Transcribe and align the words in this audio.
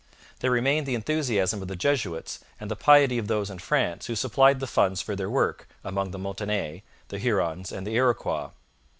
There 0.39 0.49
remained 0.49 0.87
the 0.87 0.95
enthusiasm 0.95 1.61
of 1.61 1.67
the 1.67 1.75
Jesuits 1.75 2.39
and 2.59 2.71
the 2.71 2.75
piety 2.75 3.19
of 3.19 3.27
those 3.27 3.51
in 3.51 3.59
France 3.59 4.07
who 4.07 4.15
supplied 4.15 4.59
the 4.59 4.65
funds 4.65 4.99
for 4.99 5.15
their 5.15 5.29
work 5.29 5.67
among 5.83 6.09
the 6.09 6.17
Montagnais, 6.17 6.81
the 7.09 7.19
Hurons, 7.19 7.71
and 7.71 7.85
the 7.85 7.91
Iroquois. 7.93 8.49